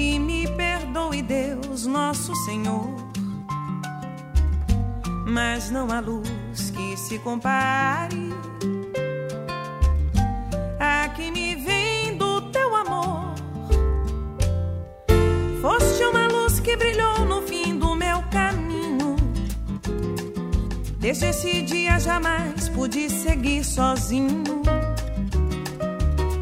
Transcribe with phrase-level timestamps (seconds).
[0.00, 2.88] Que me perdoe, Deus, nosso Senhor.
[5.26, 8.30] Mas não há luz que se compare
[10.80, 13.34] a que me vem do teu amor.
[15.60, 19.16] Foste uma luz que brilhou no fim do meu caminho.
[20.98, 24.62] Desde esse dia jamais pude seguir sozinho.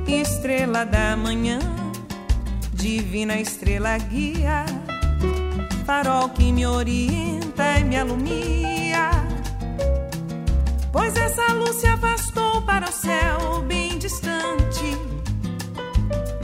[0.06, 1.58] Estrela da manhã,
[2.78, 4.64] divina estrela guia,
[5.84, 9.10] farol que me orienta e me alumia.
[10.92, 14.96] Pois essa luz se afastou para o céu bem distante.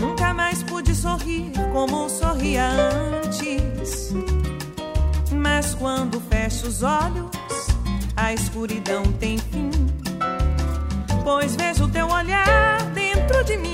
[0.01, 4.13] Nunca mais pude sorrir como sorria antes.
[5.31, 7.31] Mas quando fecho os olhos,
[8.17, 9.71] a escuridão tem fim.
[11.23, 13.74] Pois vejo teu olhar dentro de mim.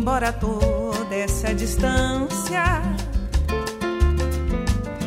[0.00, 2.80] Embora toda essa distância,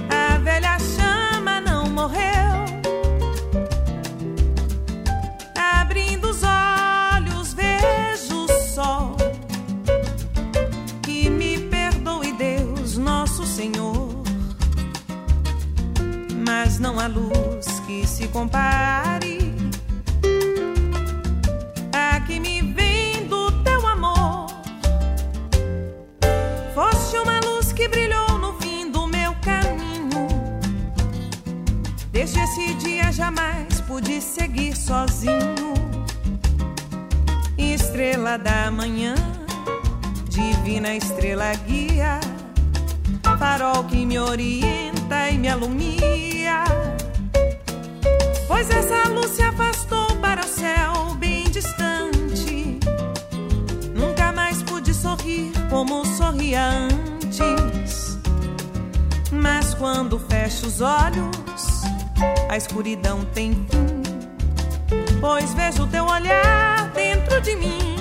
[0.08, 2.54] a velha chama não morreu.
[5.58, 9.18] Abrindo os olhos, vejo o sol.
[11.02, 14.22] Que me perdoe, Deus, nosso Senhor.
[16.46, 19.03] Mas não há luz que se compare
[33.24, 35.74] jamais pude seguir sozinho.
[37.58, 39.16] Estrela da manhã,
[40.28, 42.20] divina estrela guia,
[43.40, 46.66] farol que me orienta e me alumia.
[48.46, 52.78] Pois essa luz se afastou para o céu bem distante.
[53.96, 56.62] Nunca mais pude sorrir como sorria
[56.92, 58.18] antes.
[59.32, 61.43] Mas quando fecho os olhos,
[62.50, 64.04] a escuridão tem fim.
[65.20, 67.96] Pois vejo teu olhar dentro de mim.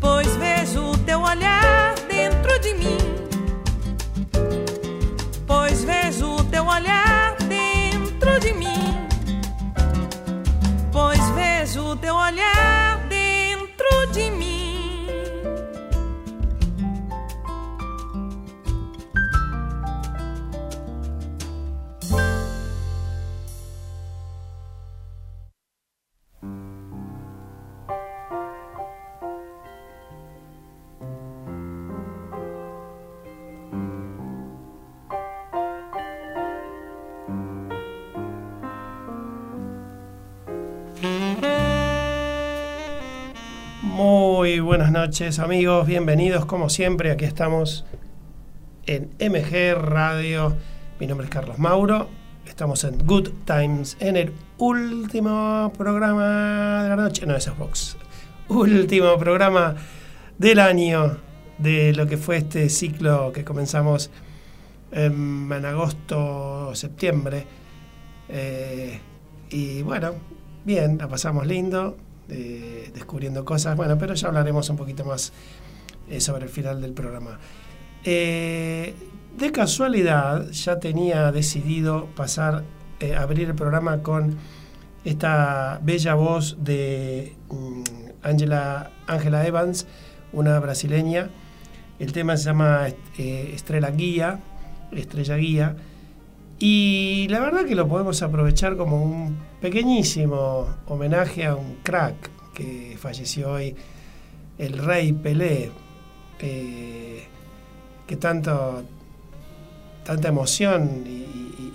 [0.00, 2.98] Pois vejo teu olhar dentro de mim.
[5.46, 9.06] Pois vejo teu olhar dentro de mim.
[10.92, 12.83] Pois vejo teu olhar
[44.94, 47.84] noches amigos, bienvenidos como siempre, aquí estamos
[48.86, 50.56] en MG Radio,
[51.00, 52.08] mi nombre es Carlos Mauro
[52.46, 57.26] Estamos en Good Times, en el último programa de la noche.
[57.26, 57.96] No, esa es Vox.
[58.48, 59.74] Último programa
[60.38, 61.18] del año
[61.58, 64.10] de lo que fue este ciclo que comenzamos
[64.92, 67.44] en, agosto, septiembre.
[68.28, 69.00] Eh,
[69.50, 70.12] y bueno,
[70.64, 71.96] bien, la pasamos lindo,
[72.28, 73.76] eh, descubriendo cosas.
[73.76, 75.32] Bueno, pero ya hablaremos un poquito más
[76.08, 77.38] eh, sobre el final del programa.
[79.36, 82.62] De casualidad ya tenía decidido pasar,
[83.00, 84.36] eh, abrir el programa con
[85.04, 87.82] esta bella voz de mm,
[88.22, 89.88] Angela, Angela Evans,
[90.32, 91.30] una brasileña.
[91.98, 92.86] El tema se llama
[93.18, 94.38] eh, Estrella Guía,
[94.92, 95.76] Estrella Guía.
[96.58, 102.96] Y la verdad que lo podemos aprovechar como un pequeñísimo homenaje a un crack que
[102.98, 103.74] falleció hoy,
[104.58, 105.70] el rey Pelé,
[106.38, 107.24] eh,
[108.06, 108.84] que tanto
[110.04, 111.24] tanta emoción y,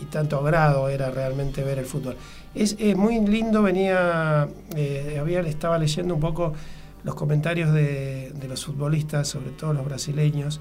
[0.10, 2.16] tanto agrado era realmente ver el fútbol.
[2.56, 6.54] Es, muy lindo, venía, eh, había, estaba leyendo un poco
[7.04, 10.60] los comentarios de, los futbolistas, sobre todo los brasileños,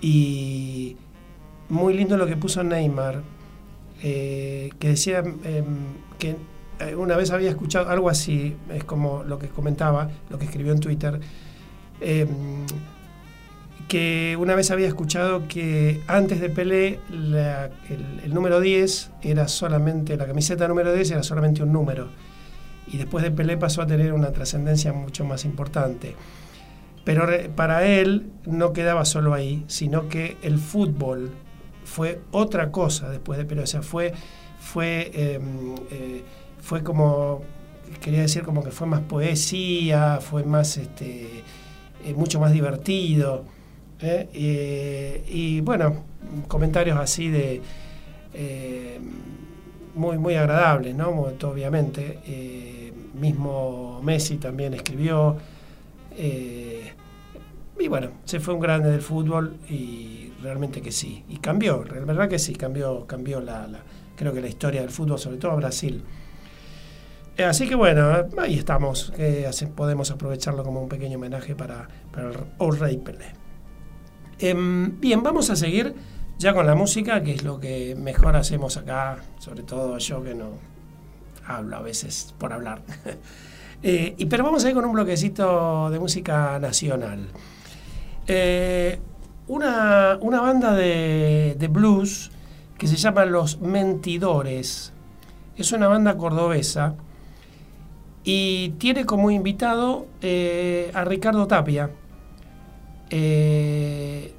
[0.00, 0.96] y
[1.68, 3.22] muy lindo lo que puso Neymar,
[4.02, 5.64] eh, que decía em,
[6.18, 6.36] que
[6.80, 10.72] eh, una vez había escuchado algo así, es como lo que comentaba, lo que escribió
[10.72, 11.20] en Twitter,
[12.00, 12.66] em,
[13.88, 20.26] que una vez había escuchado que antes de Pelé el, número 10 era solamente, la
[20.26, 22.08] camiseta número 10 era solamente un número.
[22.86, 26.14] Y después de Pelé pasó a tener una trascendencia mucho más importante.
[27.04, 31.30] Pero para él no quedaba solo ahí, sino que el fútbol
[31.84, 33.62] fue otra cosa después de Pelé.
[33.62, 34.12] O sea, fue,
[34.58, 36.22] fue, em, eh,
[36.60, 37.42] fue como,
[38.00, 41.42] quería decir como que fue más poesía, fue más, este,
[42.04, 43.44] eh, mucho más divertido.
[44.00, 45.22] ¿eh?
[45.28, 46.04] y bueno,
[46.48, 47.62] comentarios así de
[49.94, 51.08] muy, muy agradables, ¿no?
[51.10, 52.20] obviamente.
[53.14, 55.36] Mismo Messi también escribió.
[57.78, 61.24] y bueno, se fue un grande del fútbol y realmente que sí.
[61.28, 63.66] Y cambió, la verdad que sí, cambió, cambió la,
[64.14, 66.04] creo que la historia del fútbol, sobre todo Brasil.
[67.44, 69.12] Así que bueno, ahí estamos,
[69.74, 73.32] podemos aprovecharlo como un pequeño homenaje para, para el Rey Pelé.
[74.38, 75.94] Em, bien, vamos a seguir
[76.38, 80.34] ya con la música, que es lo que mejor hacemos acá, sobre todo yo que
[80.34, 80.58] no
[81.46, 82.82] hablo a veces por hablar.
[83.86, 87.28] Eh, pero vamos a ir con un bloquecito de música nacional.
[89.46, 92.30] Eh, una, banda de, blues
[92.78, 94.92] que se llama Los Mentidores.
[95.56, 96.94] Es una banda cordobesa
[98.24, 101.90] y tiene como invitado eh, a Ricardo Tapia
[103.10, 104.34] eh,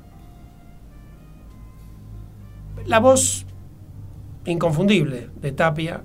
[2.85, 3.45] la voz
[4.45, 6.03] inconfundible de Tapia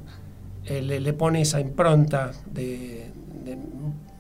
[0.67, 3.11] eh, le, pone esa impronta de,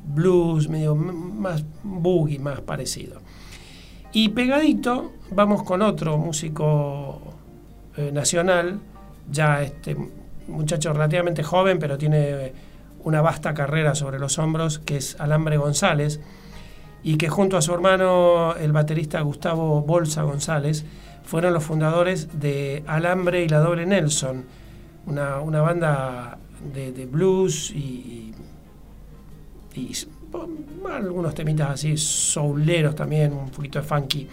[0.05, 3.21] blues, medio más boogie, más parecido.
[4.13, 7.21] Y pegadito vamos con otro músico
[7.97, 8.81] eh, nacional,
[9.31, 9.97] ya este
[10.49, 12.53] muchacho relativamente joven, pero tiene
[13.05, 16.21] una vasta carrera sobre los hombros, que es Alambre González
[17.03, 20.85] y que junto a su hermano, el baterista Gustavo Bolsa González,
[21.25, 24.45] fueron los fundadores de Alambre y la Doble Nelson,
[25.07, 26.39] una, banda
[26.75, 28.35] de, blues y,
[30.91, 34.29] algunos temitas así, souleros también, un poquito de funky.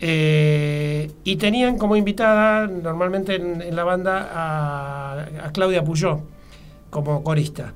[0.00, 6.22] Eh, y tenían como invitada normalmente en, la banda a, Claudia Puyó
[6.90, 7.72] como corista,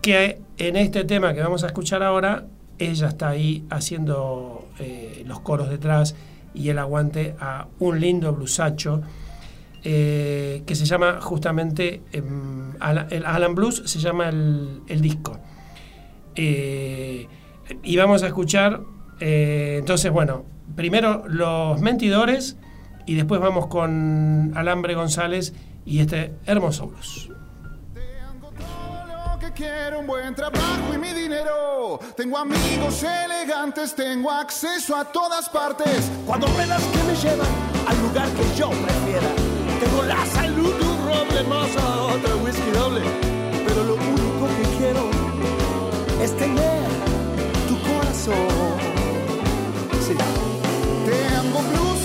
[0.00, 2.46] que en este tema que vamos a escuchar ahora
[2.78, 6.14] ella está ahí haciendo eh, los coros detrás
[6.54, 9.02] y el aguante a un lindo blusacho
[9.84, 12.72] eh, que se llama justamente em,
[13.10, 15.38] el Alan Blues se llama el, disco
[16.38, 17.28] eh,
[17.82, 18.80] y vamos a escuchar
[19.20, 20.44] entonces bueno
[20.76, 22.56] primero los mentidores
[23.04, 25.52] y después vamos con Alambre González
[25.84, 27.28] y este hermoso blues
[29.58, 31.98] quiero un buen trabajo y mi dinero.
[32.16, 36.10] Tengo amigos elegantes, tengo acceso a todas partes.
[36.24, 37.48] Cuando ruedas que me llevan
[37.88, 39.28] al lugar que yo prefiera.
[39.80, 43.00] Tengo la salud un roble más a otra whisky doble.
[43.66, 45.17] Pero lo único que quiero
[46.28, 46.88] es tener
[47.68, 48.76] tu corazón.
[50.06, 50.14] Sí.
[51.08, 51.97] Tengo blues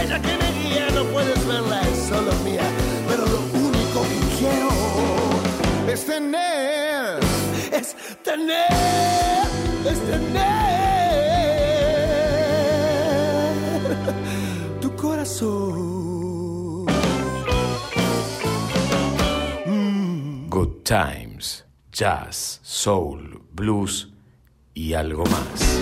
[0.00, 2.68] estrella que me guía, no puedes verla, es solo mía.
[3.08, 4.70] Pero lo único que quiero
[5.88, 7.20] es tener,
[7.72, 9.46] es tener,
[9.84, 10.40] es tener
[14.80, 16.86] tu corazón.
[19.66, 20.48] Mm.
[20.48, 24.08] Good times, jazz, soul, blues
[24.74, 25.80] y algo más.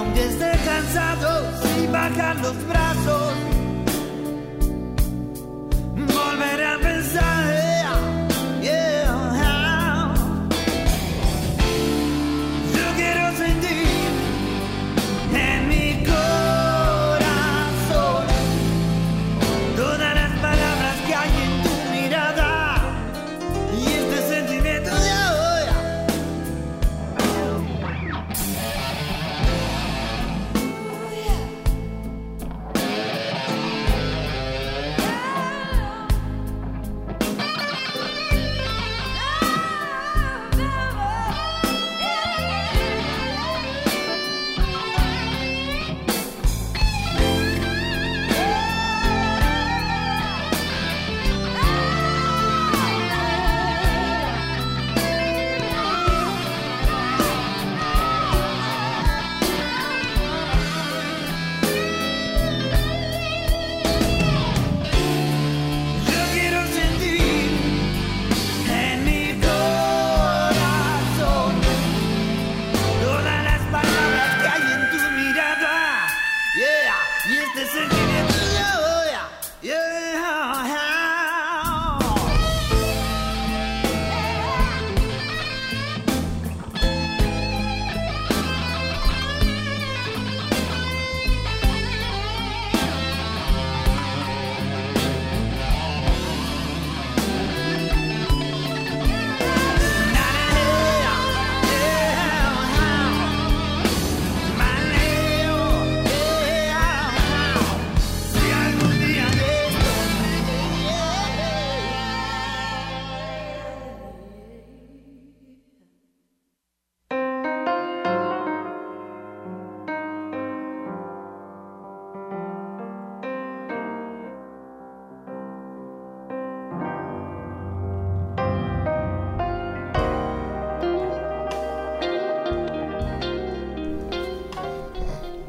[0.00, 3.32] Y aunque esté cansado sin bajar los brazos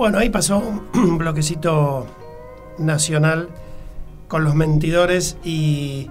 [0.02, 0.58] Bueno, ahí pasó
[0.96, 2.08] un bloquecito
[2.80, 3.50] nacional
[4.28, 6.10] con los mentidores y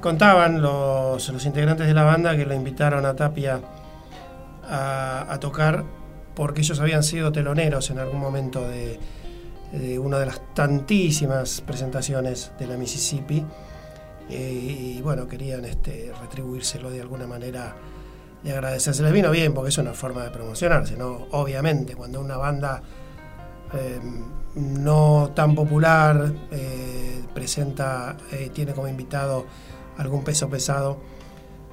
[0.00, 3.60] contaban los, los integrantes de la banda que lo invitaron a Tapia
[4.68, 5.84] a, tocar
[6.34, 8.98] porque ellos habían sido teloneros en algún momento de,
[9.70, 13.46] de una de las tantísimas presentaciones de la Mississippi
[14.30, 17.76] eh, y bueno, querían este, retribuírselo de alguna manera
[18.46, 19.02] y agradecerse.
[19.02, 21.26] Les vino bien porque es una forma de promocionarse, ¿no?
[21.32, 22.80] Obviamente, cuando una banda
[23.74, 24.00] eh,
[24.54, 29.46] no tan popular eh, presenta, eh, tiene como invitado
[29.98, 30.98] algún peso pesado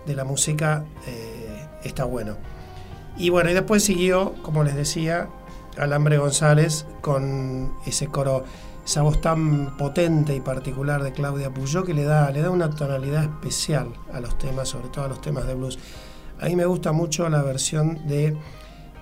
[0.05, 2.37] de la música, eh, está bueno.
[3.17, 5.29] Y bueno, y después siguió, como les decía,
[5.77, 8.43] Alambre González con ese coro,
[8.83, 12.71] esa voz tan potente y particular de Claudia Puyó que le da, le da una
[12.71, 15.77] tonalidad especial a los temas, sobre todo a los temas de blues.
[16.43, 18.35] A mí me gusta mucho la versión de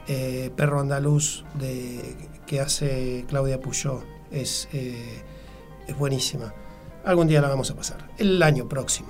[0.08, 4.04] eh, Perro Andaluz de, que hace Claudia Puyó.
[4.30, 5.24] Es, eh,
[5.88, 6.54] es buenísima.
[7.04, 9.10] Algún día la vamos a pasar, el año próximo.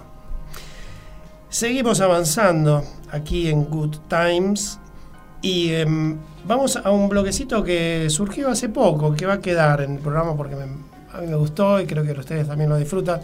[1.50, 4.79] Seguimos avanzando aquí en Good Times
[5.41, 9.96] y em, vamos a un bloquecito que surgió hace poco, que va a quedar en
[9.96, 13.20] el programa porque a mí me gustó y creo que ustedes también lo disfrutan,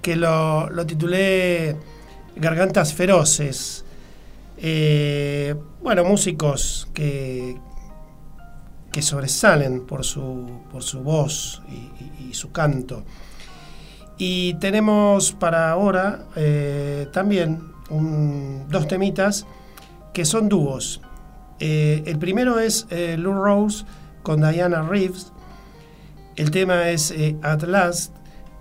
[0.00, 1.76] que lo, lo titulé
[2.36, 3.82] Gargantas Feroces.
[4.58, 7.56] Eh, bueno, músicos que,
[8.90, 13.04] que sobresalen por su, por su voz y, su canto.
[14.18, 17.60] Y tenemos para ahora eh, también
[18.68, 19.46] dos temitas
[20.12, 21.00] que son dúos.
[21.60, 23.84] Eh, el primero es Lou Rose
[24.22, 25.32] con Diana Reeves.
[26.34, 28.12] El tema es At Last,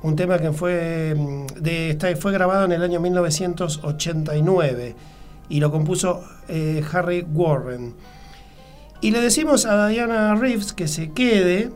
[0.04, 4.96] un tema que fue, mm, de, fue grabado en el año 1989
[5.50, 7.96] y lo compuso eh, Harry Warren.
[9.02, 11.72] Y le decimos a Diana Reeves que se quede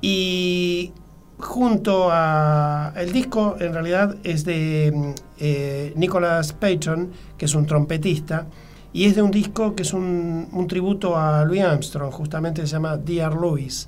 [0.00, 0.92] y
[1.38, 8.46] junto a el disco en realidad es de eh, Nicholas Payton, que es un trompetista,
[8.92, 12.68] y es de un disco que es un, un, tributo a Louis Armstrong, justamente se
[12.68, 13.86] llama Dear Louis,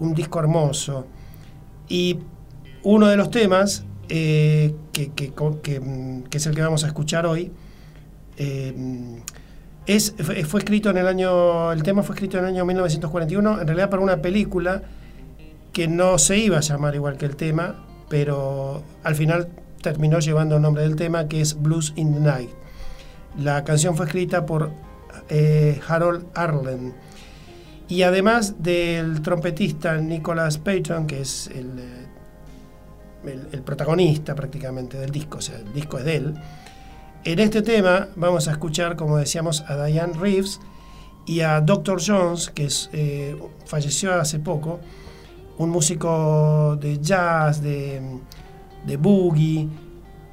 [0.00, 1.06] un disco hermoso.
[1.88, 2.18] Y
[2.82, 5.30] uno de los temas eh, que, que,
[5.80, 7.50] mm, que, es el que vamos a escuchar hoy
[8.36, 9.22] eh,
[10.46, 13.90] fue escrito en el año, el tema fue escrito en el año 1941, en realidad
[13.90, 14.82] para una película
[15.72, 19.48] que no se iba a llamar igual que el tema, pero al final
[19.80, 22.50] terminó llevando el nombre del tema, que es Blues in the Night.
[23.38, 24.70] La canción fue escrita por
[25.28, 26.94] eh, Harold Arlen.
[27.88, 31.70] Y además del trompetista Nicholas Payton, que es el,
[33.24, 36.34] el, el, protagonista prácticamente del disco, o sea, el disco es de él,
[37.24, 40.60] en este tema vamos a escuchar, como decíamos, a Diane Reeves
[41.26, 42.00] y a Dr.
[42.04, 44.80] Jones, que eh, falleció hace poco,
[45.58, 48.00] un músico de jazz, de,
[48.98, 49.68] boogie,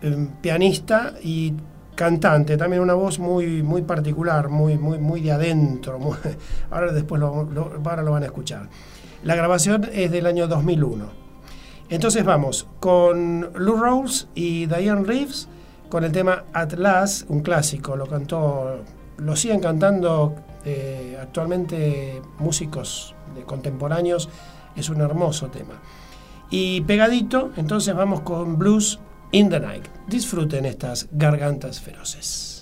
[0.01, 1.53] em, pianista y
[1.93, 5.99] cantante, también una voz muy, muy particular, muy, muy, muy de adentro.
[6.71, 7.47] ahora después lo,
[7.85, 8.67] ahora lo van a escuchar.
[9.23, 11.05] La grabación es del año 2001.
[11.89, 15.49] Entonces vamos con Lou Rose y Diane Reeves
[15.89, 18.83] con el tema Atlas, un clásico, lo cantó,
[19.17, 24.29] lo siguen cantando eh, actualmente músicos contemporáneos,
[24.75, 25.81] es un hermoso tema.
[26.49, 28.99] Y pegadito, entonces vamos con Blues
[29.31, 29.85] in the Night.
[30.07, 32.58] Disfruten estas gargantas feroces.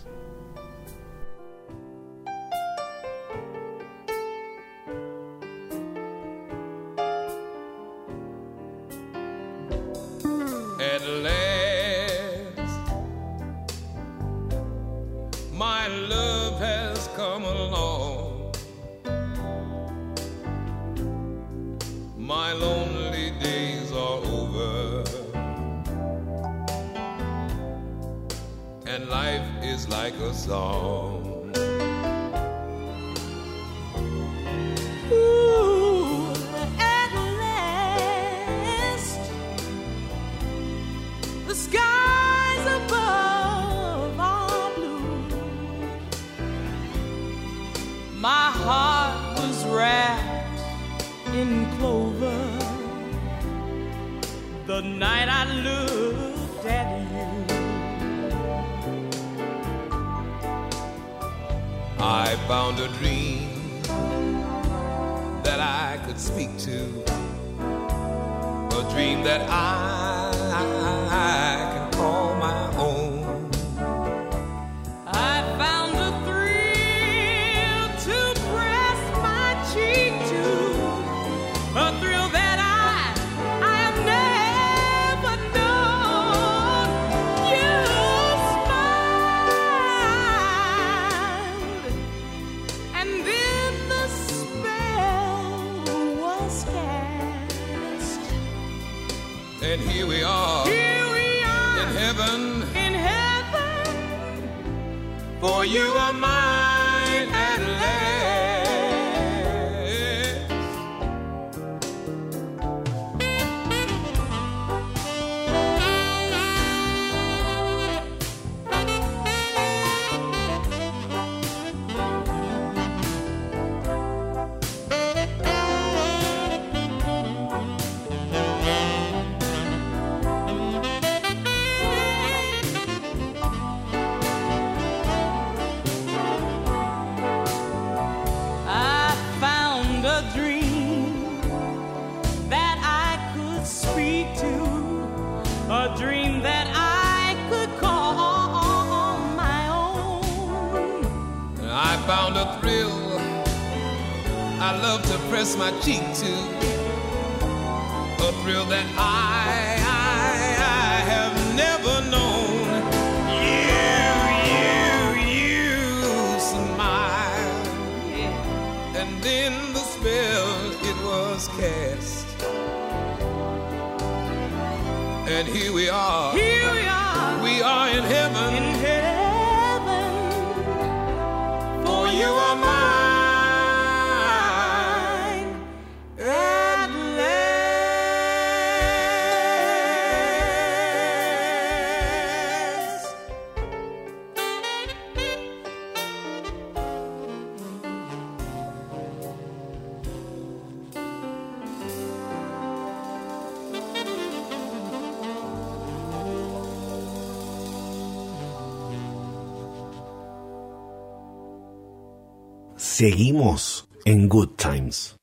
[212.99, 215.17] Seguimos en Good Times.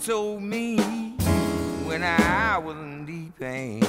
[0.00, 0.78] Told me
[1.84, 3.84] when I was in deep pain.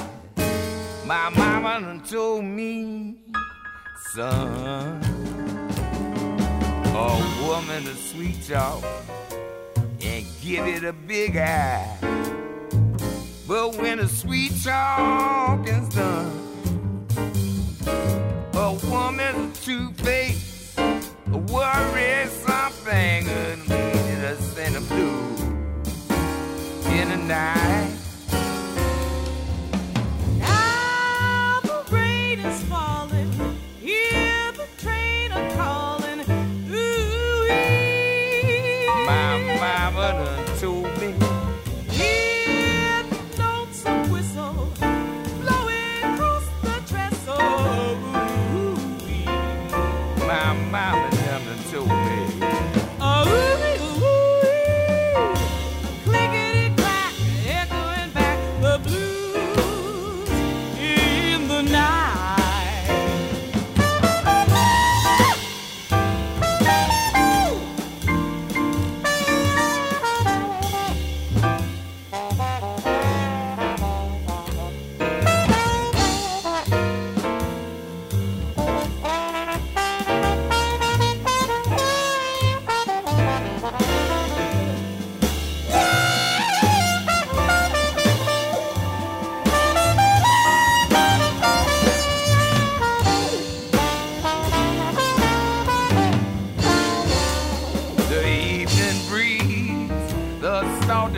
[1.06, 3.16] My mama done told me,
[4.12, 5.02] son,
[6.84, 8.84] a woman to sweet talk
[10.02, 11.96] and give it a big eye.
[13.48, 16.58] But when the sweet talk is done,
[18.52, 25.39] a woman's two faced a worry something and lead us in the blue
[26.92, 27.92] in the night.
[30.38, 32.99] Now the rain is falling.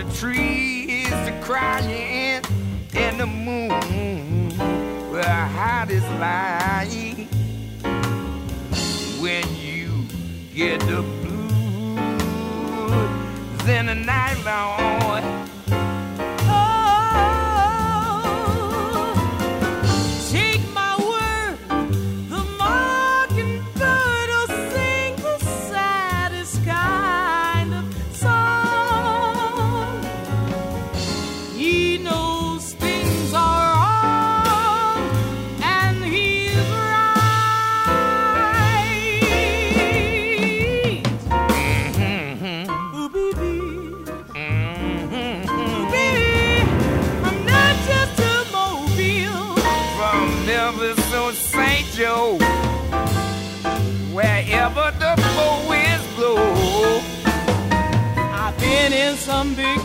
[0.03, 2.43] Salty trees, the crying
[2.95, 4.51] in the moon,
[5.11, 7.27] where heart is lying
[9.21, 10.07] when you
[10.55, 12.09] get the blues
[13.69, 15.32] in the night long.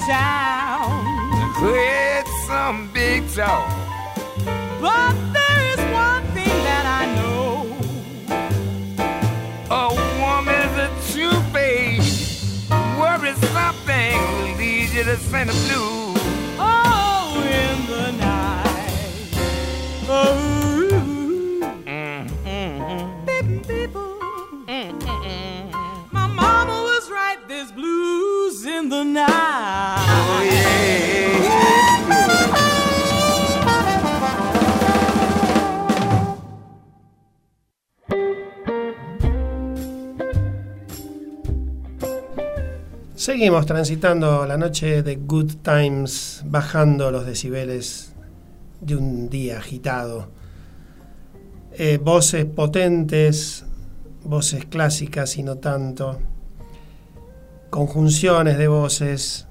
[0.08, 1.04] Town,
[1.62, 3.68] with some big talk.
[4.80, 7.76] but there is one thing that I know.
[9.70, 9.88] A
[10.24, 15.97] woman's a true face, worry something will lead you to Santa Blue.
[43.38, 48.16] Seguimos transitando la noche de Good Times, bajando los decibeles
[48.82, 50.30] de un día agitado.
[51.74, 53.64] Eh, voces potentes,
[54.24, 56.18] voces clásicas y no tanto,
[57.70, 59.46] conjunciones de voces,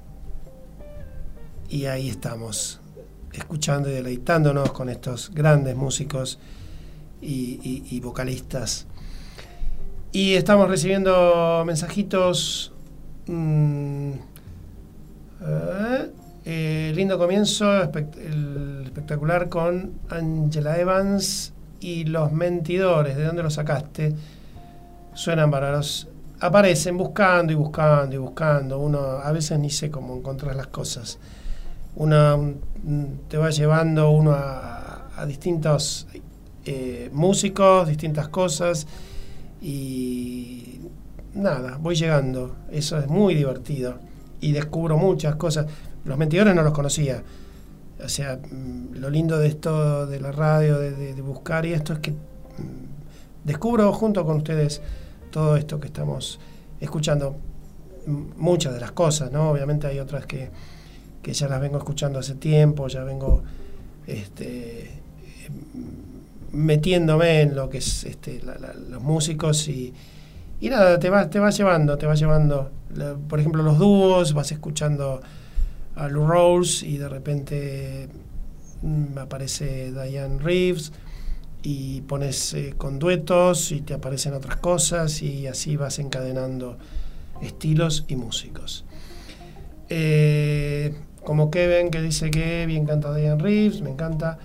[1.69, 2.81] y ahí estamos,
[3.33, 6.41] escuchando y deleitándonos con estos grandes músicos
[7.23, 8.89] y, y vocalistas.
[10.11, 12.73] Y estamos recibiendo mensajitos
[13.29, 14.13] Mm,
[16.45, 23.17] eh, lindo comienzo, el espectacular con Angela Evans y Los Mentidores.
[23.17, 24.15] ¿De dónde los sacaste?
[25.15, 26.09] Suenan bárbaros.
[26.39, 28.79] Aparecen buscando y buscando y buscando.
[28.79, 31.19] Uno a veces ni sé cómo encontrar las cosas.
[31.97, 36.07] Uno mm, te va llevando uno a, distintos
[36.67, 38.87] eh, músicos, distintas cosas
[39.63, 40.79] y
[41.37, 42.57] nada, voy llegando.
[42.71, 43.99] Eso es muy divertido.
[44.41, 45.67] Y descubro muchas cosas.
[46.05, 47.23] Los mentidores no los conocía.
[48.03, 51.99] O sea, mm, lo lindo de esto, de la radio, de, buscar y esto es
[52.01, 52.15] que mm,
[53.45, 54.83] descubro junto con ustedes
[55.31, 56.39] todo esto que estamos
[56.81, 57.37] escuchando.
[58.37, 59.51] Muchas de las cosas, ¿no?
[59.51, 60.51] Obviamente hay otras que,
[61.25, 63.43] ya las vengo escuchando hace tiempo, ya vengo
[64.07, 64.93] este,
[66.53, 68.41] metiéndome en lo que es este,
[68.89, 69.93] los músicos y,
[70.61, 72.71] y nada, te va, te va llevando, te va llevando.
[73.29, 75.21] Por ejemplo, los dúos, vas escuchando
[75.95, 78.09] a Lou Rose y de repente
[78.83, 80.93] mm, aparece Diane Reeves
[81.63, 86.77] y pones eh, con duetos y te aparecen otras cosas y así vas encadenando
[87.43, 88.85] estilos y músicos.
[89.89, 94.39] Eh, como Kevin que dice que bien canta Diane Reeves, me encanta.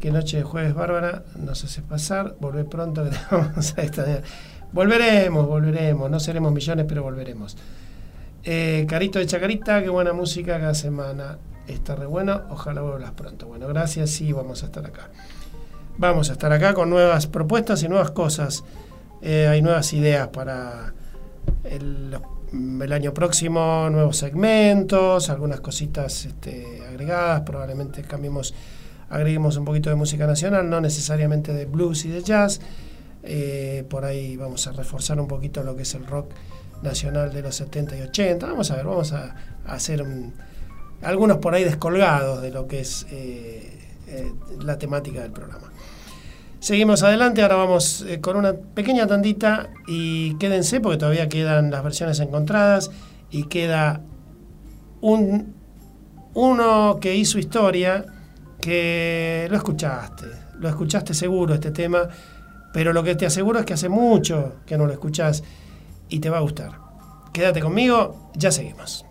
[0.00, 2.34] Que noche de jueves bárbara nos hace pasar.
[2.40, 4.24] Volver pronto que vamos a extrañar.
[4.72, 6.10] Volveremos, volveremos.
[6.10, 7.56] No seremos millones, pero volveremos.
[8.42, 11.38] Eh, Carito de Chacarita, qué buena música cada semana.
[11.66, 12.42] Está re bueno.
[12.50, 13.46] Ojalá vuelvas pronto.
[13.46, 14.10] Bueno, gracias.
[14.10, 15.10] Sí, vamos a estar acá.
[15.98, 18.64] Vamos a estar acá con nuevas propuestas y nuevas cosas.
[19.20, 20.94] Eh, hay nuevas ideas para
[21.64, 27.42] el, año próximo, nuevos segmentos, algunas cositas este, agregadas.
[27.42, 28.54] Probablemente cambiemos,
[29.10, 32.60] agreguemos un poquito de música nacional, no necesariamente de blues y de jazz.
[33.22, 36.32] Eh, por ahí vamos a reforzar un poquito lo que es el rock
[36.82, 38.46] nacional de los 70 y 80.
[38.46, 39.34] Vamos a ver, vamos a,
[39.66, 40.04] hacer
[41.02, 45.70] algunos por ahí descolgados de lo que es eh, eh, la temática del programa.
[46.58, 52.20] Seguimos adelante, ahora vamos con una pequeña tandita y quédense porque todavía quedan las versiones
[52.20, 52.90] encontradas
[53.30, 54.00] y queda
[55.00, 55.54] un,
[56.34, 58.04] uno que hizo historia
[58.60, 60.26] que lo escuchaste,
[60.60, 62.08] lo escuchaste seguro este tema
[62.72, 65.44] pero lo que te aseguro es que hace mucho que no lo escuchas
[66.08, 66.72] y te va a gustar.
[67.32, 69.04] Quédate conmigo, ya seguimos.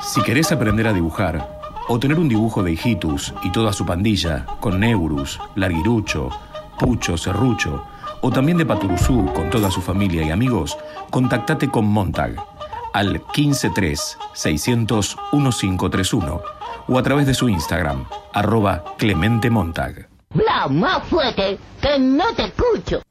[0.00, 4.46] Si querés aprender a dibujar o tener un dibujo de Hijitus y toda su pandilla,
[4.60, 6.30] con Neurus, Larguirucho,
[6.78, 7.84] Pucho, Serrucho,
[8.20, 10.76] o también de Paturuzú con toda su familia y amigos,
[11.10, 12.36] contactate con Montag
[12.92, 20.08] al 153 600 1531 o a través de su Instagram, arroba Clemente Montag.
[20.68, 23.02] más fuerte, que no te escucho.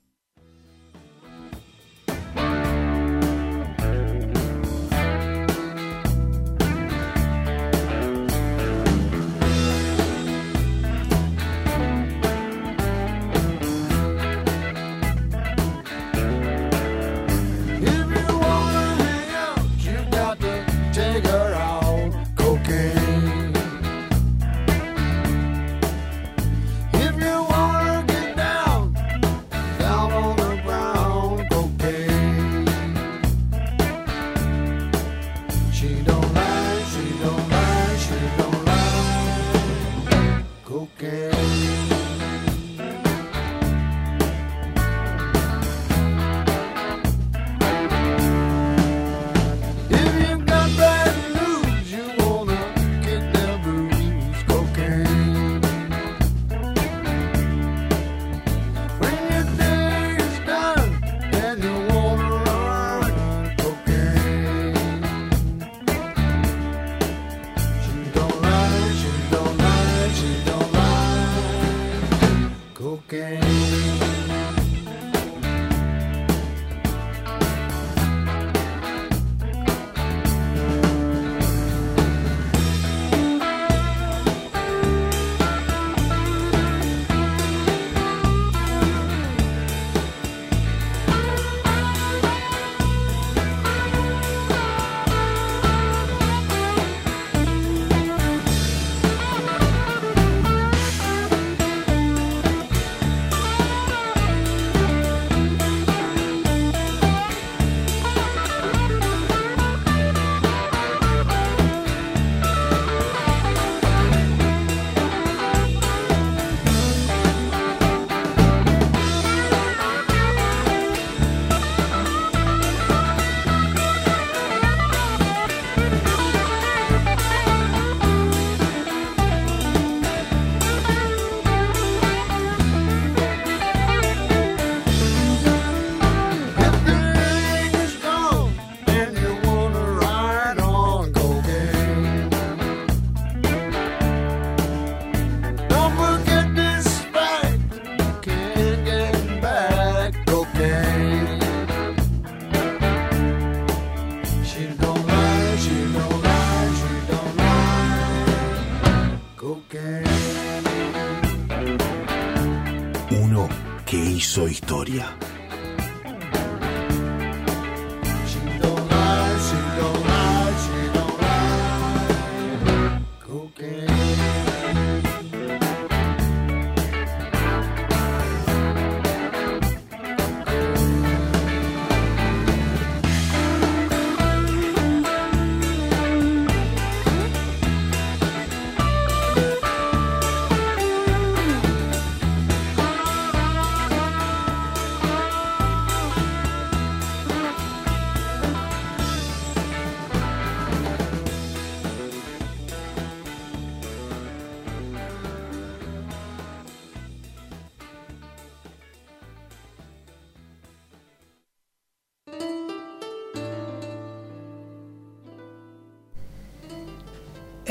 [164.91, 165.30] Historia.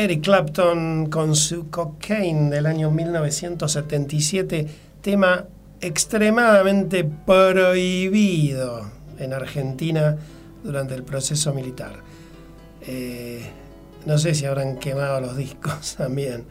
[0.00, 4.66] Eric Clapton con su Cocaine del año 1977,
[5.02, 5.44] tema
[5.78, 10.16] extremadamente prohibido en Argentina
[10.64, 11.96] durante el proceso militar.
[12.80, 13.42] Eh,
[14.06, 16.46] no sé si habrán quemado los discos también,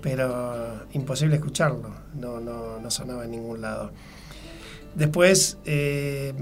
[0.00, 3.90] pero imposible escucharlo, no, no, no sonaba en ningún lado.
[4.94, 6.32] Después, eh,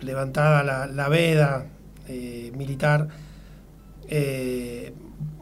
[0.00, 1.64] levantada la, la veda
[2.08, 3.08] eh, militar,
[4.08, 4.92] eh,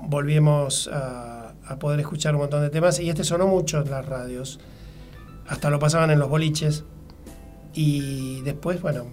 [0.02, 4.60] volvimos a, poder escuchar un montón de temas y este sonó mucho en las radios,
[5.48, 6.84] hasta lo pasaban en los boliches
[7.74, 9.06] y después, bueno,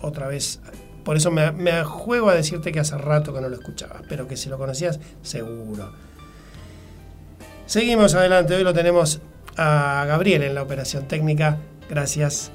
[0.00, 0.60] otra vez,
[1.04, 4.26] por eso me, me juego a decirte que hace rato que no lo escuchabas, pero
[4.26, 5.92] que si lo conocías, seguro.
[7.66, 9.20] Seguimos adelante, hoy lo tenemos
[9.56, 11.58] a Gabriel en la operación técnica,
[11.88, 12.50] gracias.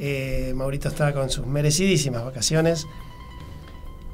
[0.00, 2.86] Eh, Maurito está con sus merecidísimas vacaciones.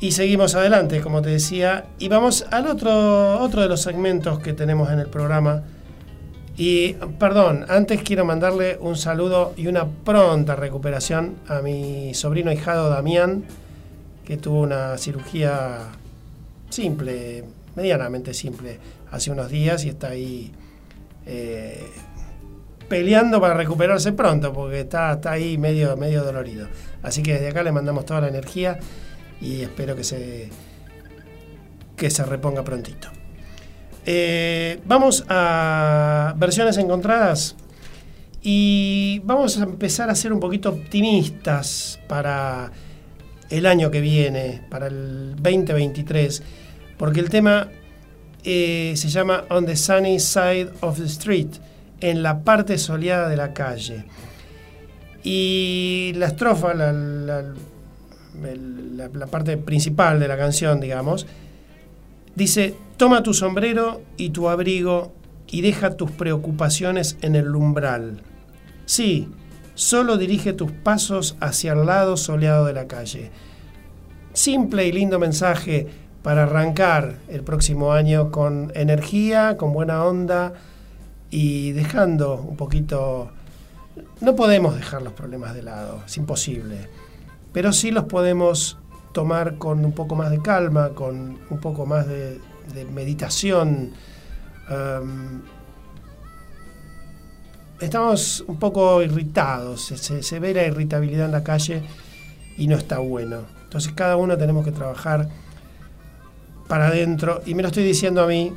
[0.05, 4.53] Y seguimos adelante, como te decía, y vamos al otro, otro de los segmentos que
[4.53, 5.63] tenemos en el programa.
[6.59, 12.91] Y perdón, antes quiero mandarle un saludo y una pronta recuperación a mi sobrino hijado
[12.91, 13.45] Damián,
[14.27, 15.79] que tuvo una cirugía
[16.69, 17.45] simple,
[17.75, 18.79] medianamente simple,
[19.11, 20.53] hace unos días y está ahí
[21.25, 21.83] eh,
[22.91, 26.69] peleando para recuperarse pronto, porque está, está ahí medio, medio dolorido.
[27.03, 28.79] Así que desde acá le mandamos toda la energía
[29.41, 30.51] y espero que se,
[31.97, 33.09] que se reponga prontito.
[34.07, 37.57] Eh, vamos a versiones encontradas
[38.43, 42.71] y vamos a empezar a ser un poquito optimistas para
[43.49, 46.43] el año que viene, para el 2023,
[46.99, 47.69] porque el tema
[48.43, 51.49] eh, se llama On the Sunny Side of the Street,
[52.01, 54.05] en la parte soleada de la calle.
[55.23, 57.55] Y la estrofa, la,
[58.43, 61.27] la, la, parte principal de la canción, digamos,
[62.35, 65.13] dice, toma tu sombrero y tu abrigo
[65.49, 68.23] y deja tus preocupaciones en el umbral.
[68.87, 69.29] Sí,
[69.75, 73.31] solo dirige tus pasos hacia el lado soleado de la calle.
[74.33, 75.87] Simple y lindo mensaje
[76.23, 80.55] para arrancar el próximo año con energía, con buena onda
[81.31, 83.31] y dejando un poquito...
[84.21, 86.89] No podemos dejar los problemas de lado, es imposible
[87.55, 88.77] pero sí los podemos
[89.13, 92.41] tomar con un poco más de calma, con un poco más de,
[92.93, 93.93] meditación.
[94.69, 95.41] Um,
[97.81, 101.83] estamos un poco irritados, se, se, ve la irritabilidad en la calle
[102.59, 103.43] y no está bueno.
[103.63, 105.29] Entonces cada uno tenemos que trabajar
[106.67, 108.53] para adentro, y me lo estoy diciendo a mí,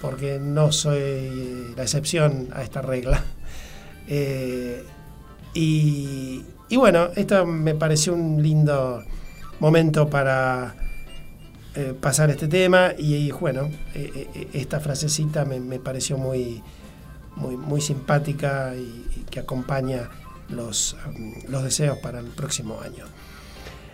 [0.00, 3.24] porque no soy la excepción a esta regla.
[4.08, 4.84] Eh,
[5.58, 9.02] y, bueno, esto me pareció un lindo
[9.58, 10.74] momento para
[11.74, 16.62] eh, pasar este tema y, bueno, eh, eh, esta frasecita me, pareció muy,
[17.36, 20.10] muy, muy simpática y, y que acompaña
[20.50, 23.04] los, um, los deseos para el próximo año.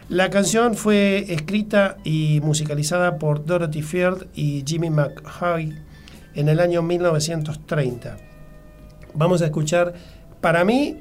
[0.09, 5.73] La canción fue escrita y musicalizada por Dorothy Field y Jimmy McHugh
[6.35, 8.17] en el año 1930.
[9.15, 9.95] Vamos a escuchar,
[10.41, 10.99] para mí,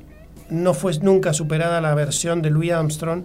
[0.52, 3.24] no fue nunca superada la versión de Louis Armstrong,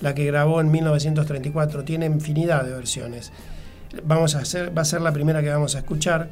[0.00, 1.84] la que grabó en 1934.
[1.84, 3.32] Tiene infinidad de versiones.
[4.04, 6.28] Vamos a hacer, va a ser la primera que vamos a escuchar.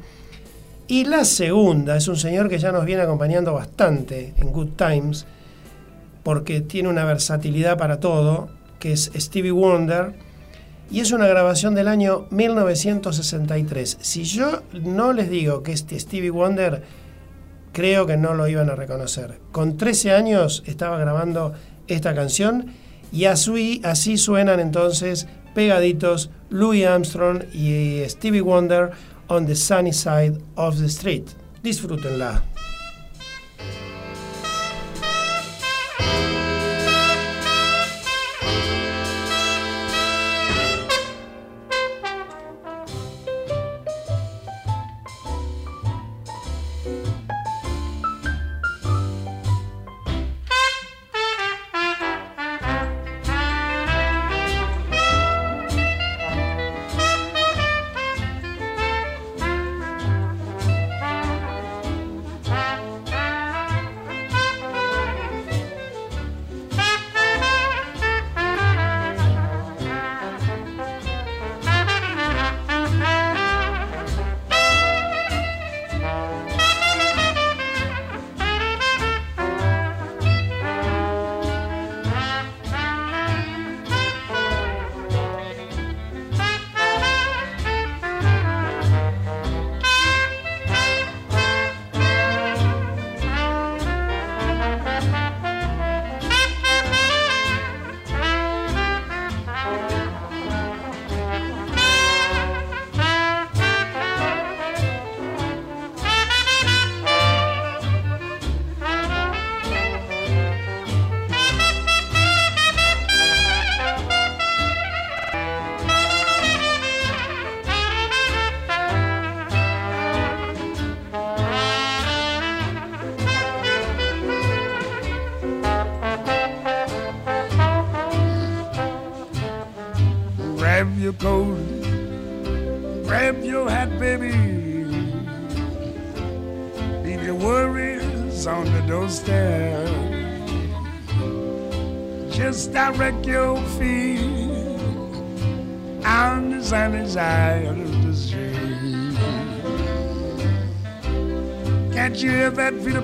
[0.87, 5.25] Y la segunda es un señor que ya nos viene acompañando bastante en Good Times,
[6.23, 10.13] porque tiene una versatilidad para todo, que es Stevie Wonder,
[10.89, 13.97] y es una grabación del año 1963.
[13.99, 16.83] Si yo no les digo que este Stevie Wonder
[17.77, 19.39] creo que no lo iban a reconocer.
[19.51, 21.53] Con 13 años estaba grabando
[21.87, 22.73] esta canción
[23.11, 28.89] y así, suenan entonces pegaditos Louis Armstrong y Stevie Wonder
[29.27, 31.27] on the sunny side of the street.
[31.61, 32.56] Disfrútenla.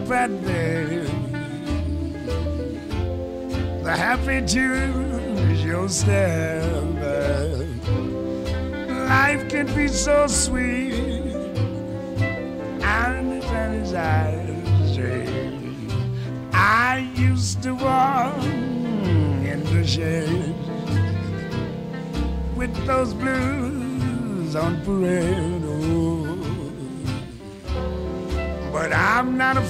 [0.08, 0.53] That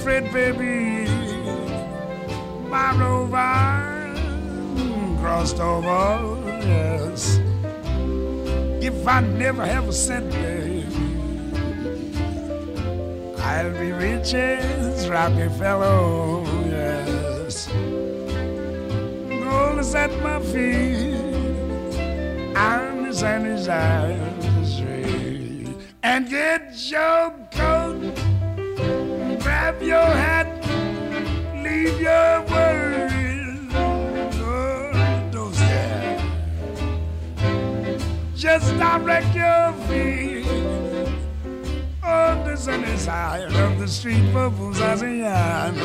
[0.04, 1.10] afraid, baby.
[2.68, 4.12] My rover
[5.22, 7.40] crossed over, yes.
[8.84, 10.86] If I never have a cent, baby,
[13.38, 17.68] I'll be rich as Rockefeller, yes.
[19.42, 21.14] Gold is at my feet,
[23.14, 25.78] sunny side of the street.
[26.02, 27.43] And get your
[29.86, 30.48] your hat,
[31.64, 36.22] leave your worries on the doorstep.
[38.36, 40.46] Just direct your feet
[42.04, 45.76] on the sunny side of the street for Buzazian.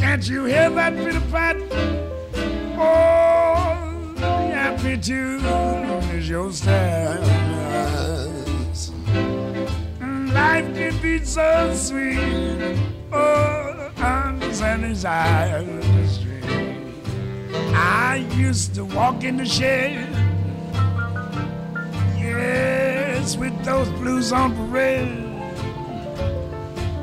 [0.00, 1.56] Can't you hear that pitter pat?
[2.78, 5.44] Oh, the happy tune
[6.14, 7.49] is your stars.
[10.32, 12.78] Life can be so sweet.
[13.12, 13.90] Oh,
[14.38, 16.44] the sunny side of the street.
[17.74, 20.06] I used to walk in the shade.
[22.16, 25.08] Yes, with those blues on parade.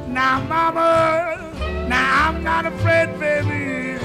[0.08, 1.54] Now, mama,
[1.90, 4.00] now I'm not afraid, baby.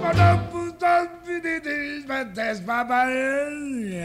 [0.00, 0.16] But
[0.50, 3.96] blues don't be this, but that's my body.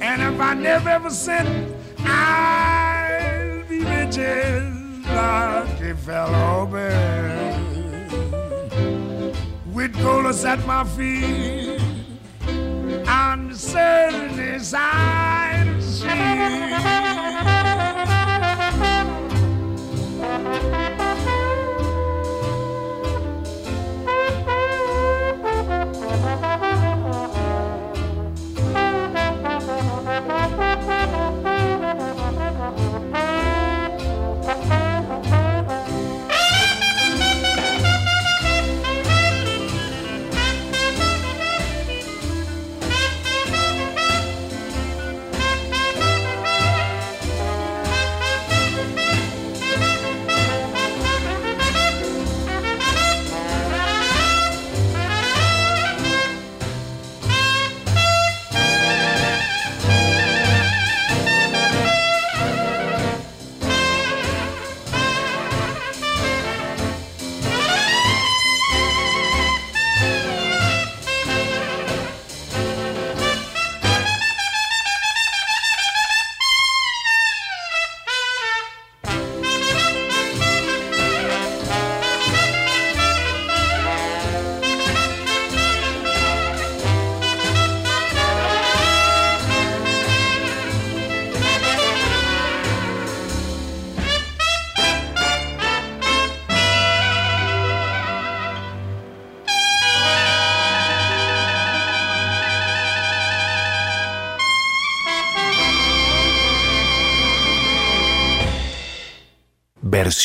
[0.00, 7.56] And if I never ever sin, I'll be riches, lucky fellow man.
[9.72, 11.80] With gold at my feet,
[13.06, 16.06] I'm certain as I'll see.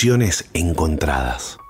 [0.02, 1.61] The Versiones encontradas.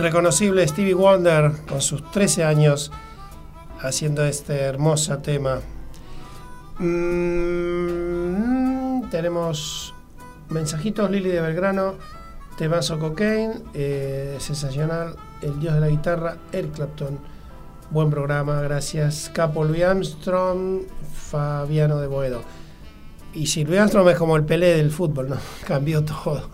[0.00, 2.90] Irreconocible Stevie Wonder con sus 13 años
[3.82, 5.60] haciendo este hermoso tema.
[6.78, 7.50] Mm,
[9.10, 9.92] tenemos
[10.48, 11.96] mensajitos Lili de Belgrano,
[12.56, 17.18] Temazo Cocaine, eh, sensacional, El Dios de la Guitarra, Eric Clapton.
[17.90, 19.30] Buen programa, gracias.
[19.34, 22.40] Capo Louis Armstrong, Fabiano de Boedo.
[23.34, 25.36] Y si Louis Armstrong es como el Pelé del fútbol, ¿no?
[25.66, 26.48] Cambió todo.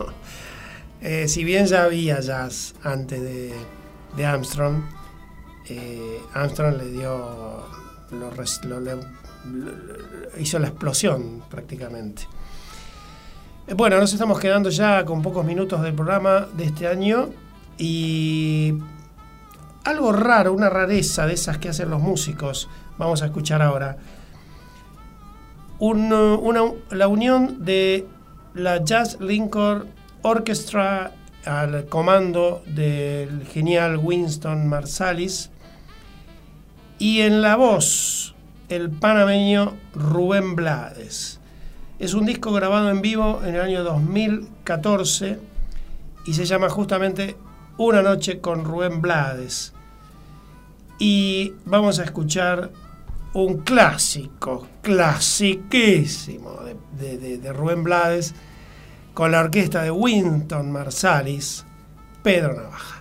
[1.01, 3.53] Eh, si bien ya había jazz antes de,
[4.17, 4.83] de Armstrong,
[5.69, 7.65] eh, Armstrong le dio.
[8.11, 8.31] lo
[10.39, 12.23] hizo la explosión prácticamente.
[13.67, 17.31] Eh, Bueno, nos estamos quedando ya con pocos minutos del programa de este año
[17.79, 18.75] y
[19.85, 22.69] algo raro, una rareza de esas que hacen los músicos,
[22.99, 23.97] vamos a escuchar ahora.
[25.79, 28.07] Un, una- la unión de
[28.55, 29.85] la Jazz Lincoln
[30.23, 31.13] Orchestra
[31.45, 35.51] al comando del genial Winston Marsalis
[36.99, 38.35] y en la voz
[38.69, 41.39] el panameño Rubén Blades.
[41.99, 45.39] Es un disco grabado en vivo en el año 2014
[46.27, 47.37] y se llama justamente
[47.79, 49.73] Una noche con Rubén Blades.
[50.99, 52.71] Y vamos a escuchar
[53.35, 56.59] un clásico, clasiquísimo
[56.99, 58.35] de, de- Rubén Blades
[59.17, 61.65] con la orquesta de Winston Marsalis,
[62.23, 62.96] Pedro Navaja.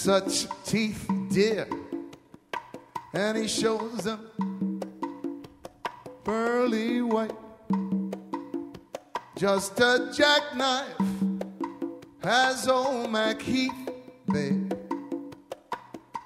[0.00, 1.68] Such teeth, dear,
[3.12, 4.80] and he shows them
[6.24, 7.36] pearly white.
[9.36, 10.96] Just a jackknife
[12.22, 13.90] has old Mac Heath,
[14.32, 14.72] babe,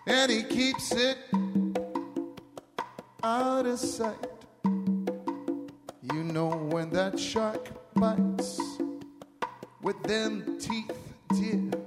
[0.07, 1.19] and he keeps it
[3.25, 4.25] out of sight.
[6.13, 8.61] You know when that shark bites
[9.83, 10.93] with them teeth,
[11.31, 11.84] dear,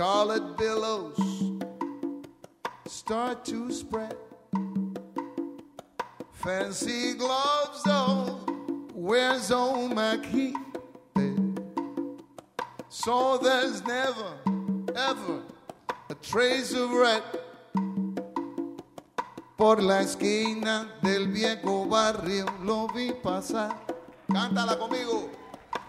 [0.00, 1.52] scarlet billows
[2.86, 4.16] start to spread.
[6.32, 8.40] Fancy gloves, though,
[8.94, 9.50] where's
[9.94, 10.56] Mac Heath,
[11.14, 11.60] babe?
[12.88, 14.38] So there's never,
[14.96, 15.42] ever
[16.08, 17.22] a trace of red
[19.58, 23.76] por la esquina del viejo barrio lo vi pasar.
[24.32, 25.39] Cántala conmigo.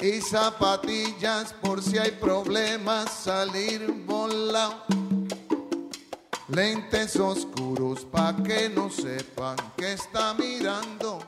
[0.00, 4.84] y zapatillas por si hay problemas salir volado.
[6.48, 11.18] Lentes oscuros pa' que no sepan que está mirando.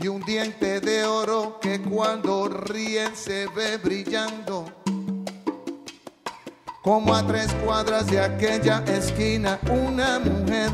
[0.00, 4.66] Y un diente de oro que cuando ríen se ve brillando.
[6.82, 10.70] Como a tres cuadras de aquella esquina, una mujer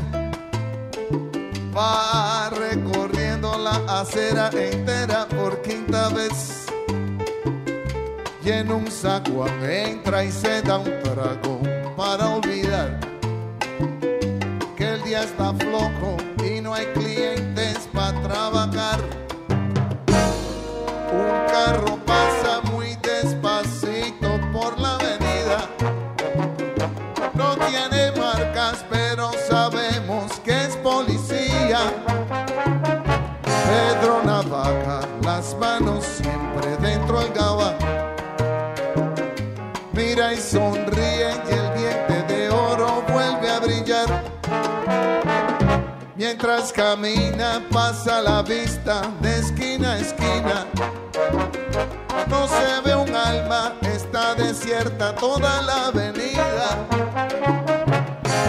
[1.75, 3.14] va recorriendo
[3.87, 6.65] acera entera por quinta vez.
[8.43, 11.59] Y en un saco entra y se da un trago
[11.97, 12.99] para olvidar
[14.75, 17.04] que el día está flojo y no hay clientes
[35.53, 37.75] manos siempre dentro del gabán.
[39.93, 44.23] Mira y sonríe y el diente de oro vuelve a brillar.
[46.15, 50.65] Mientras camina pasa la vista de esquina a esquina.
[52.27, 56.87] No se ve un alma, está desierta toda la avenida.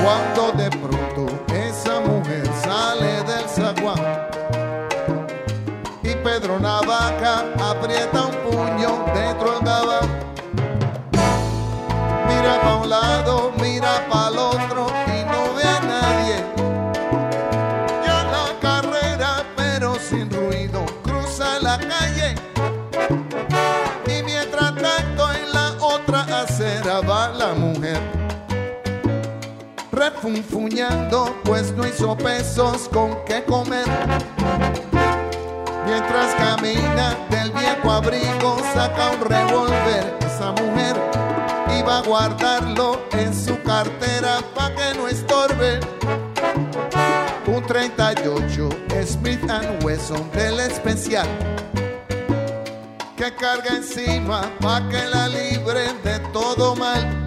[0.03, 4.36] Cuando de pronto esa mujer sale del zaguán
[6.27, 10.09] Pedro Navaja aprieta un puño dentro gabán.
[12.27, 16.45] Mira para un lado, mira para el otro y no ve a nadie.
[18.05, 22.35] Ya la carrera, pero sin ruido, cruza la calle.
[24.09, 28.01] Y mientras tanto en la otra acera va la mujer.
[29.93, 33.87] Refunfuñando, pues no hizo pesos con qué comer.
[35.87, 40.19] Mientras camina del viejo abrigo, saca un revólver.
[40.27, 40.97] Esa mujer
[41.79, 45.79] iba a guardarlo en su cartera pa' que no estorbe.
[47.47, 48.69] Un 38
[49.07, 49.41] Smith
[49.85, 51.29] Wesson del especial
[53.17, 57.25] que carga encima pa' que la libre de todo mal.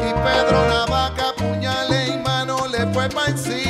[0.00, 3.65] Y Pedro Navaja, puñale y mano le fue pa' encima.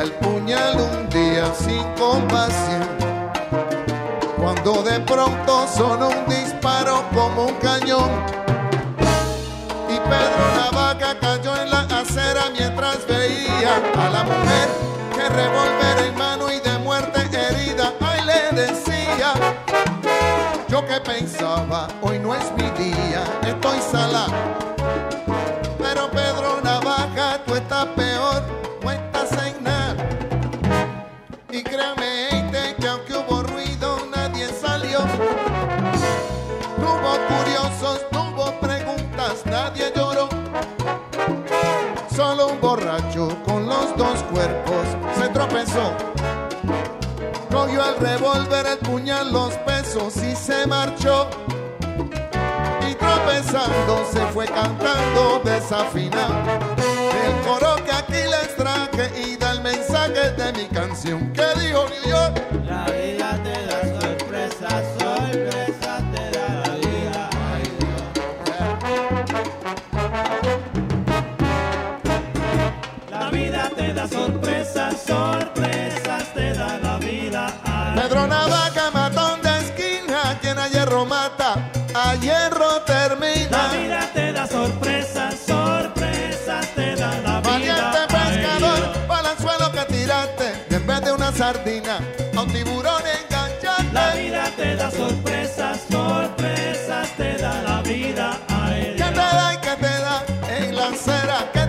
[0.00, 2.88] El puñal un día sin compasión.
[4.38, 8.10] Cuando de pronto sonó un disparo como un cañón.
[9.88, 14.68] Y Pedro Navaja cayó en la acera mientras veía a la mujer
[15.14, 17.92] que revólver en mano y de muerte herida.
[18.00, 19.34] Ay, le decía.
[20.68, 24.26] Yo que pensaba, hoy no es mi día, estoy sala.
[25.78, 28.59] Pero Pedro Navaja, tú estás peor,
[47.50, 51.28] Cogió el revólver, el puñal, los pesos y se marchó.
[52.88, 56.34] Y tropezando se fue cantando desafinado.
[57.24, 61.86] El coro que aquí les traje y da el mensaje de mi canción que dijo
[62.04, 62.42] York.
[62.66, 63.79] La vida te da
[91.40, 92.00] sardina,
[92.36, 93.94] a un tiburón enganchaste.
[93.94, 98.38] La vida te da sorpresas, sorpresas te da la vida.
[98.48, 100.24] Ay, ¿Qué te da y qué te da
[100.58, 101.59] en la acera?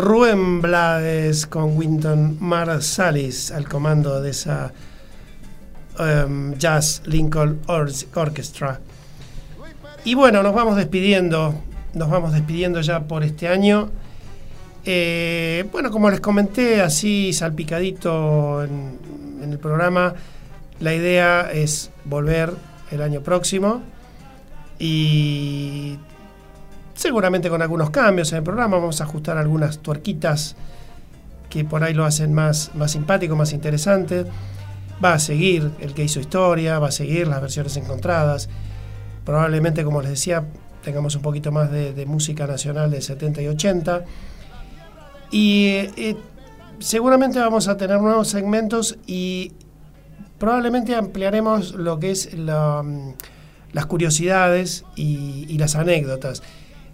[0.00, 4.72] Rubén Blades con Winton Marsalis al comando de esa
[5.98, 8.80] em, Jazz Lincoln Or- Orchestra.
[10.04, 11.54] Y bueno, nos vamos despidiendo,
[11.94, 13.90] nos vamos despidiendo ya por este año.
[14.84, 18.98] Eh, bueno, como les comenté, así salpicadito en,
[19.42, 20.14] en el programa,
[20.80, 22.54] la idea es volver
[22.90, 23.82] el año próximo
[24.78, 25.98] y
[27.00, 30.54] seguramente con algunos cambios en el programa, vamos a ajustar algunas tuerquitas
[31.48, 34.26] que por ahí lo hacen más, más simpático, más interesante.
[35.02, 38.50] Va a seguir el que hizo historia, va a seguir las versiones encontradas.
[39.24, 40.44] Probablemente, como les decía,
[40.84, 44.04] tengamos un poquito más de, música nacional de 70 y 80.
[45.30, 45.64] Y
[45.96, 46.16] eh,
[46.80, 49.52] seguramente vamos a tener nuevos segmentos y
[50.38, 53.10] probablemente ampliaremos lo que es mm,
[53.72, 56.42] las curiosidades y las anécdotas,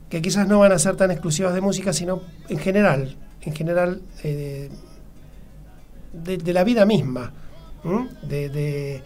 [0.09, 4.02] que quizás no van a ser tan exclusivas de música, sino en general, en general
[4.22, 4.70] eh,
[6.12, 7.32] de, la vida misma,
[8.22, 9.02] de, de,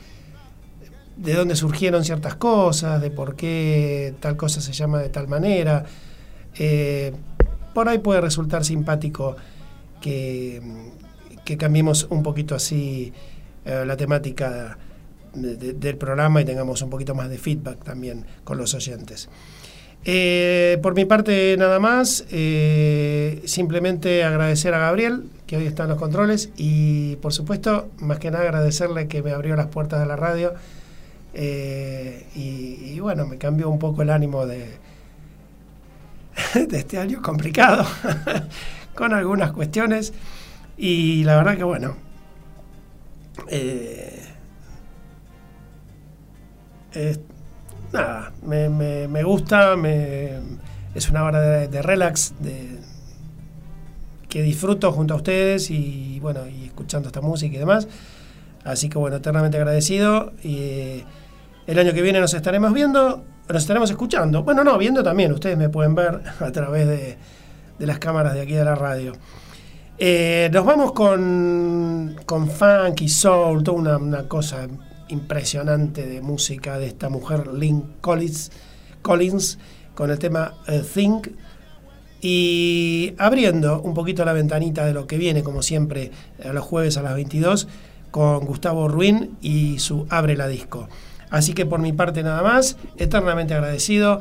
[1.16, 5.84] de dónde surgieron ciertas cosas, de por qué tal cosa se llama de tal manera.
[6.58, 7.12] Eh,
[7.74, 9.36] por ahí puede resultar simpático
[10.00, 10.60] que,
[11.44, 13.12] que cambiemos un poquito así
[13.64, 14.78] eh, la temática
[15.34, 19.28] de- de- del programa y tengamos un poquito más de feedback también con los oyentes.
[20.04, 25.90] Eh, por mi parte nada más, eh, simplemente agradecer a Gabriel, que hoy está en
[25.90, 30.06] los controles, y por supuesto, más que nada agradecerle que me abrió las puertas de
[30.06, 30.54] la radio,
[31.34, 34.78] eh, y, bueno, me cambió un poco el ánimo de,
[36.72, 37.84] este año complicado,
[38.94, 40.14] con algunas cuestiones,
[40.78, 41.96] y la verdad que bueno,
[47.92, 48.68] nada, me,
[49.08, 50.38] me- gusta, me,
[50.94, 52.78] es una hora de, de relax, de,
[54.28, 57.88] que disfruto junto a ustedes y bueno, y escuchando esta música y demás.
[58.64, 60.32] Así que bueno, eternamente agradecido.
[60.42, 61.04] Y eh,
[61.66, 64.42] el año que viene nos estaremos viendo, nos estaremos escuchando.
[64.44, 67.16] Bueno, no, viendo también, ustedes me pueden ver a través de,
[67.78, 69.12] de las cámaras de aquí de la radio.
[69.98, 74.66] Eh, nos vamos con, con funk y soul, toda una, una cosa
[75.10, 78.50] impresionante de música de esta mujer, Lynn Collins,
[79.02, 79.58] Collins
[79.94, 81.28] con el tema eh, Think.
[82.22, 86.10] Y abriendo un poquito la ventanita de lo que viene, como siempre,
[86.44, 87.66] a los jueves a las 22,
[88.10, 90.88] con Gustavo Ruin y su Abre la Disco.
[91.30, 94.20] Así que por mi parte nada más, eternamente agradecido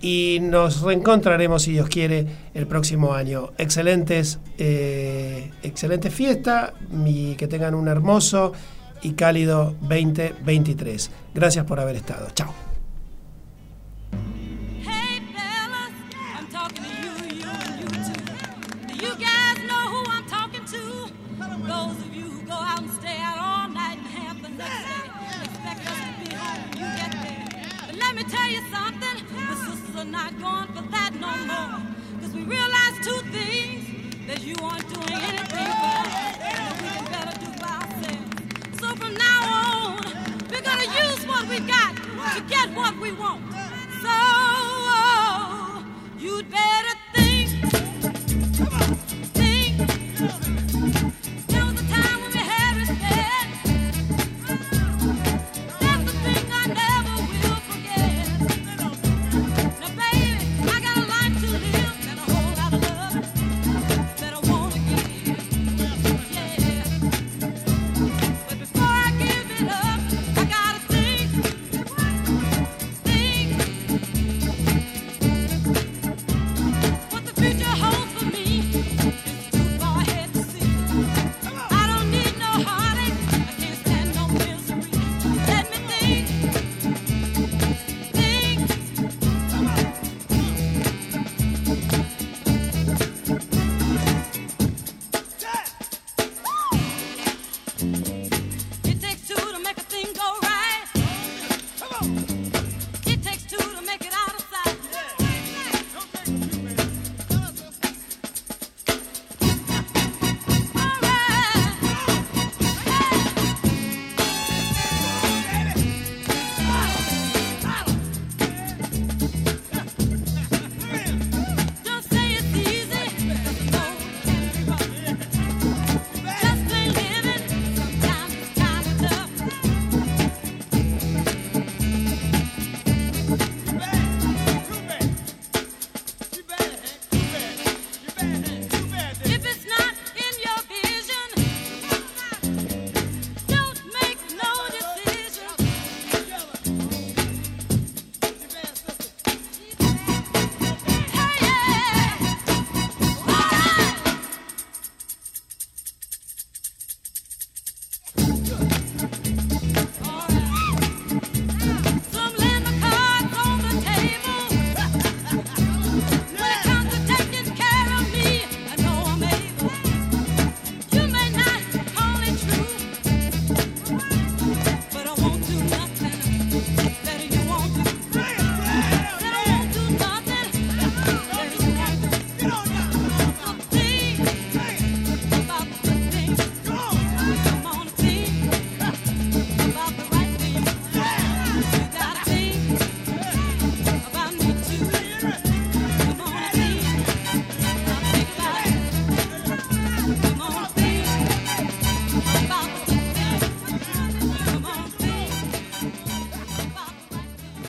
[0.00, 3.52] y nos reencontraremos, si Dios quiere, el próximo año.
[3.58, 6.74] Excelentes, eh, excelente fiesta
[7.04, 8.52] y que tengan un hermoso
[9.02, 11.10] y cálido 2023.
[11.34, 12.28] Gracias por haber estado.
[12.34, 12.54] Chao.
[30.08, 32.20] Not going for that no more.
[32.20, 36.05] Cause we realized two things, that you aren't doing anything for
[40.76, 41.96] gotta use what we got
[42.34, 43.42] to get what we want.
[44.02, 45.84] So oh,
[46.18, 46.85] you'd better.